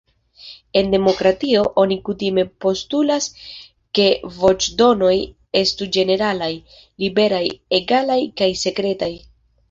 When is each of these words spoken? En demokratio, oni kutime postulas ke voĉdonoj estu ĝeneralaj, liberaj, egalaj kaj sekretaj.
En 0.79 0.87
demokratio, 0.91 1.59
oni 1.81 1.97
kutime 2.07 2.45
postulas 2.65 3.27
ke 3.99 4.05
voĉdonoj 4.37 5.17
estu 5.61 5.87
ĝeneralaj, 5.97 6.49
liberaj, 7.05 7.43
egalaj 7.81 8.17
kaj 8.41 8.49
sekretaj. 8.63 9.11